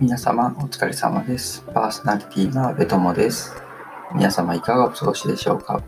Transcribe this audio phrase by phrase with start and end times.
[0.00, 1.62] 皆様お疲れ様です。
[1.72, 3.54] パーソナリティの阿部友です。
[4.12, 5.84] 皆様いかがお過ごしでしょうか？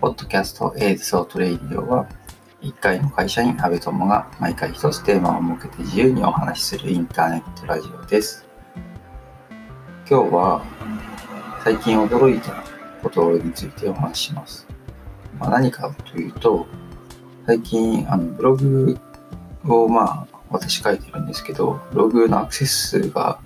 [0.00, 2.08] ポッドキャストエイズソートレイディオは
[2.62, 8.44] 1階の会社員阿部友が毎回一つテーマを設けて自由にお話しするインターネットラジオです。
[10.10, 10.64] 今日は
[11.62, 12.64] 最近驚いた
[13.04, 14.66] ことについてお話しします。
[15.38, 16.66] まあ、何かというと
[17.46, 18.98] 最近あのブログ
[19.64, 23.38] をまあ私書いてるんですけど、ログのアクセス数が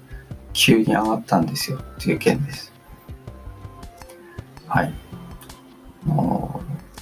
[0.52, 2.72] 急に上がったんですよっていう件です。
[4.66, 4.94] はい。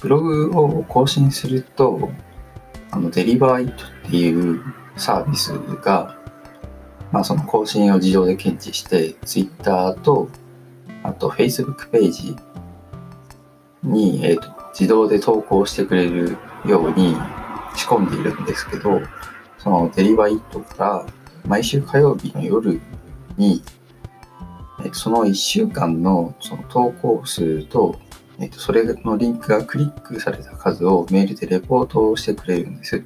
[0.01, 2.09] ブログを更新すると、
[2.91, 4.61] あのデリバーイットっていう
[4.95, 6.17] サービスが、
[7.11, 10.29] まあ、その更新を自動で検知して、Twitter と、
[11.03, 12.35] あと Facebook ページ
[13.83, 17.15] に、えーと自動で投稿してくれるように
[17.75, 19.01] 仕込んでいるんですけど、
[19.67, 21.05] そのデリバイットから
[21.45, 22.79] 毎週火曜日の夜
[23.35, 23.61] に、
[24.85, 27.99] え、その1週間のその投稿数と、
[28.39, 33.03] えっと、それのリンクがクリックされた数をメールでレポートをしてくれるんです。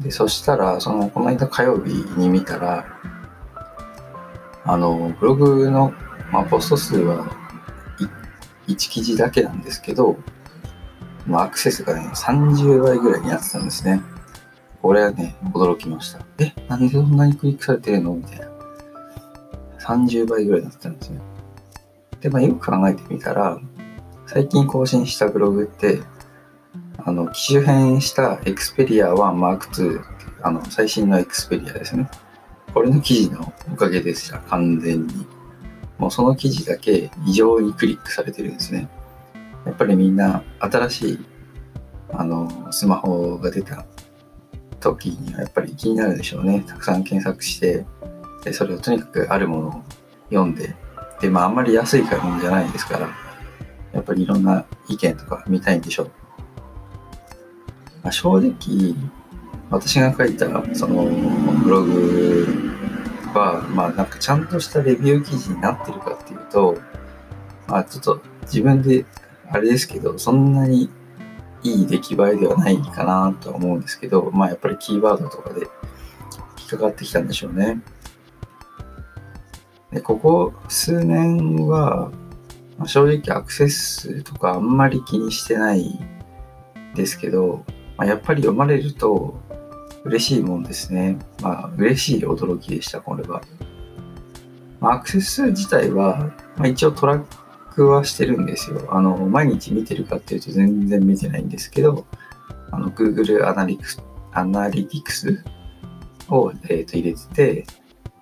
[0.00, 2.84] で、そしたら、その、この間火曜日に見たら、
[4.64, 5.94] あの、ブログの、
[6.30, 7.34] まあ、ポスト数は
[8.68, 10.18] 1記事だけなんですけど、
[11.26, 14.02] まあ、アクセスがね、30倍ぐらいになってたんですね。
[14.86, 16.24] これはね、驚きました。
[16.38, 18.14] え、なんでそんなにクリックされてるの？
[18.14, 18.46] みたいな。
[19.80, 21.20] 30倍ぐらいになってたんですね。
[22.20, 23.58] で、まあ、よく考えてみたら、
[24.28, 25.98] 最近更新したブログって、
[26.98, 30.00] あの、機種変した Xperia 1 Mark II
[30.42, 32.08] あの、最新の Xperia ですね。
[32.72, 35.26] これの記事のおかげでした、完全に。
[35.98, 38.88] もうその記事だけ異常にクリックされてるんですね。
[39.64, 41.18] やっぱりみんな新しい、
[42.12, 43.84] あの、スマホが出た
[44.80, 46.64] 時にはやっぱり気になるでしょうね。
[46.66, 47.84] たくさん検索して、
[48.44, 49.82] でそれをとにかくあるものを
[50.30, 50.74] 読んで、
[51.20, 53.08] で、まああんまり安い買い物じゃないですから、
[53.92, 56.10] やっぱりいろんな意見とか見たいんでしょう。
[58.02, 58.94] まあ、正直、
[59.70, 62.46] 私が書いたそのブログ
[63.34, 66.78] は、まあなんかちゃんとしたレビュー記事になってるかっていうと、
[67.66, 69.04] まあちょっと自分で
[69.50, 70.88] あれですけど、そんなに
[71.66, 75.66] いい出来栄えではないかなとは思うんですけど、まあやっぱりキーワードとかで引
[76.66, 77.80] っかかってきたんでしょうね。
[79.92, 82.10] で、ここ数年は、
[82.78, 85.98] まあ正直アクセス数とかあんまり気にしてない
[86.94, 87.64] ですけど、
[87.96, 89.40] まあ、やっぱり読まれると
[90.04, 91.18] 嬉しいもんですね。
[91.42, 93.42] まあ嬉しい驚きでした、これは。
[94.80, 97.24] まあ、アクセス数自体は、まあ、一応トラッ
[97.82, 98.88] はしてるんですよ。
[98.90, 102.06] あの、毎日見てるかっていうと全然見てないんですけど、
[102.70, 105.44] あの、Google アナリクス、アナリティクス
[106.28, 107.66] を、えー、と入れてて、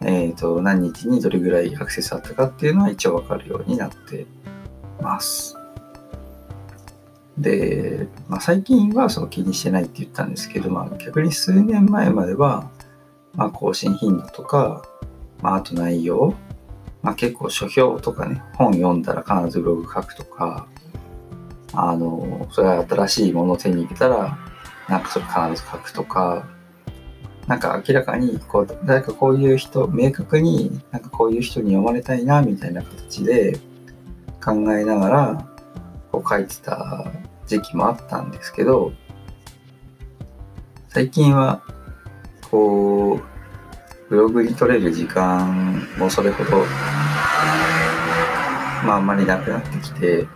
[0.02, 4.26] えっ、と、何日にどれぐらいアクセスあったかっていうのは一応わかるようになって
[5.00, 5.56] ます。
[7.38, 12.70] で、まあ、最近はその気にしてないって言ったんですけど、まあ、逆に数年前までは、
[13.34, 14.84] まあ、更新頻度とか、
[15.42, 16.34] まあ、あと内容、
[17.04, 20.66] まあ、結構書評とかね、本読んだら必ずブログ書くとか、
[21.74, 24.38] あの、それは新しいものを手に入れたら、
[24.88, 26.48] なんかそれ必ず書くとか、
[27.46, 33.58] なんか明らかに、こう、誰かこういう人、明確になんかこういう人に読まれたいな、みたいな形で
[34.42, 35.48] 考えながら、
[36.10, 37.12] こう書いてた
[37.46, 38.92] 時期もあったんですけど、
[40.88, 41.60] 最近は、
[42.50, 43.33] こう、
[44.08, 46.58] ブログに取れる時間もそれほど、
[48.84, 50.26] まああんまりなくなってきて、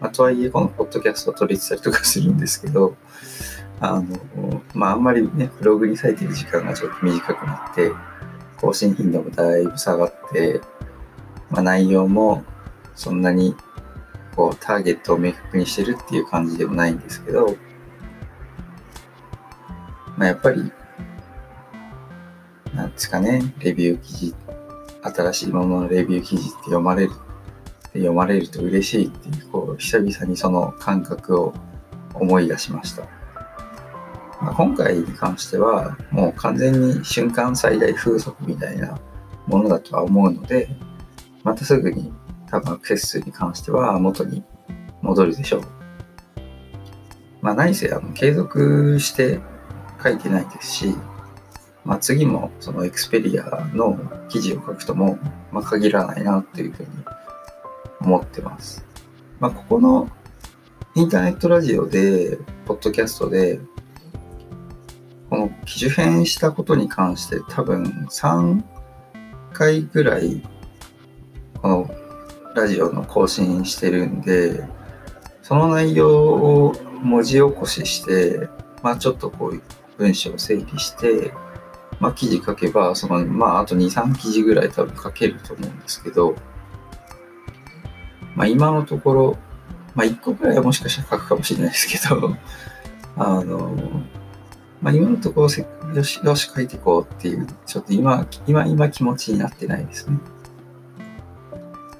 [0.00, 2.96] まあ、とはいえこのポッドキャストを取りたりとかするんですけど、
[3.80, 7.92] あの、まああんまりね、ブログに割いてる時間がちょっと短くなって、
[8.60, 10.60] 更新頻度もだいぶ下がって、
[11.50, 12.44] まあ内容も
[12.96, 13.54] そんなに
[14.34, 17.56] こうターゲットを明確にしてるっていう感じでもないんですけど、
[20.16, 20.72] まあやっぱり
[22.74, 24.34] なんですかね、レビュー記事、
[25.02, 27.12] 新しいもののレビュー記事って読まれる、
[27.92, 31.52] 読まれると嬉しいっていう、こう、久々にその感覚を
[32.14, 33.02] 思い出しました。
[34.40, 38.98] まあ、今回に関しては、もう完全に瞬間最大風速みたいな
[39.46, 40.68] ものだとは思うので、
[41.44, 42.12] またすぐに
[42.50, 44.42] 多分アクセス数に関しては元に
[45.02, 45.62] 戻るでしょう。
[47.40, 49.40] まあ何せあの継続して
[50.02, 50.94] 書いてないですし、
[51.84, 53.44] まあ、次もそのエクスペリア
[53.74, 53.98] の
[54.28, 55.18] 記事を書くとも、
[55.50, 56.88] まあ、限らないなっていうふうに
[58.00, 58.84] 思ってます。
[59.40, 60.08] まあ、ここの
[60.94, 63.60] インターネットラジオで、ポッドキャストで、
[65.32, 68.62] この機種変したことに関して多分3
[69.54, 70.42] 回ぐらい
[71.62, 71.90] この
[72.54, 74.62] ラジオの更新してるんで
[75.40, 78.46] その内容を文字起こしして
[78.82, 79.62] まあちょっとこういう
[79.96, 81.32] 文章を整理して
[82.02, 86.34] まあ記事書けばそのまああと23記事ぐらい多分書けると思うんですけど
[88.34, 89.38] まあ今のところ
[89.94, 92.36] まあ1個ぐらいはもしかしたら書くかもしれないですけど
[93.16, 94.02] あの
[94.80, 95.64] まあ、今のところせ
[95.94, 100.18] よし、よし書いていこうっていう、ちょっと今、今、今気持ちになってないですね。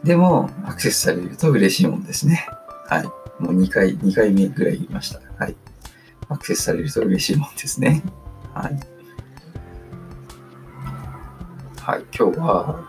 [0.02, 2.44] でも、アクセスされると嬉しいもんですね。
[2.88, 3.04] はい。
[3.40, 5.20] もう2回、2回目ぐらい言いました。
[5.38, 5.54] はい。
[6.28, 8.02] アクセスされると嬉しいもんですね。
[8.52, 8.80] はい。
[11.84, 12.80] はい、今日は、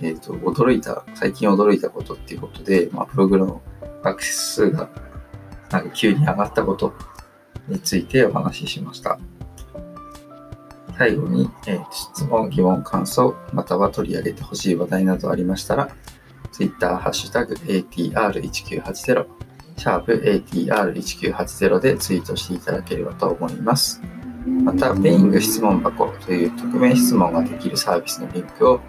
[0.00, 3.62] えっ、ー、と、驚いた、最近驚いたことっていうことで、まあ、ブログの
[4.02, 4.90] アクセス数が、
[5.70, 6.94] なんか急に上がったこと
[7.68, 9.20] についてお話ししました。
[10.98, 15.90] 最後に、えー、質問、疑問、感想、または取り上げてほしい話題などありましたら、
[16.50, 19.26] Twitter、ハッシュタグ ATR1980、
[19.76, 24.02] シャープ ATR1980 でツイートしていただければと思います。
[24.46, 28.80] また、ペイング質問箱という匿名質問ができるサービスのリンクを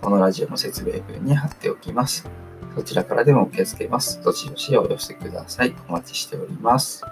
[0.00, 2.28] このラジオの説明文に貼っておきます。
[2.74, 4.22] そちらからでも受け付けます。
[4.22, 5.74] どしどしお寄せください。
[5.88, 7.02] お待ちしております。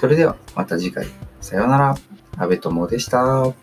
[0.00, 1.06] それではまた次回。
[1.40, 1.94] さようなら。
[2.38, 3.61] 安部友でした。